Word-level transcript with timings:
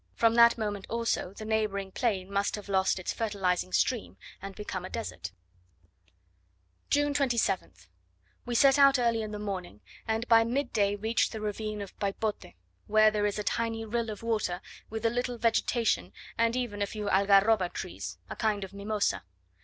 From 0.15 0.33
that 0.33 0.57
moment, 0.57 0.87
also, 0.89 1.31
the 1.31 1.45
neighbouring 1.45 1.91
plain 1.91 2.33
must 2.33 2.55
have 2.55 2.67
lost 2.67 2.97
its 2.97 3.13
fertilizing 3.13 3.71
stream, 3.71 4.17
and 4.41 4.55
become 4.55 4.83
a 4.83 4.89
desert. 4.89 5.31
June 6.89 7.13
27th. 7.13 7.85
We 8.43 8.55
set 8.55 8.79
out 8.79 8.97
early 8.97 9.21
in 9.21 9.31
the 9.31 9.37
morning, 9.37 9.79
and 10.07 10.27
by 10.27 10.43
midday 10.43 10.95
reached 10.95 11.33
the 11.33 11.39
ravine 11.39 11.83
of 11.83 11.95
Paypote, 11.99 12.55
where 12.87 13.11
there 13.11 13.27
is 13.27 13.37
a 13.37 13.43
tiny 13.43 13.85
rill 13.85 14.09
of 14.09 14.23
water, 14.23 14.59
with 14.89 15.05
a 15.05 15.11
little 15.11 15.37
vegetation, 15.37 16.13
and 16.35 16.55
even 16.55 16.81
a 16.81 16.87
few 16.87 17.05
algarroba 17.07 17.69
trees, 17.71 18.17
a 18.27 18.35
kind 18.35 18.63
of 18.63 18.73
mimosa. 18.73 19.23